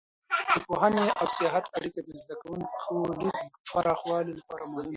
[0.53, 4.89] د پوهنې او سیاحت اړیکه د زده کوونکو د لید پراخولو لپاره مهمه ده.